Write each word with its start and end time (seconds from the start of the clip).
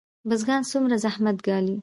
بزګران 0.29 0.63
څومره 0.71 0.95
زحمت 1.05 1.37
ګالي؟ 1.47 1.75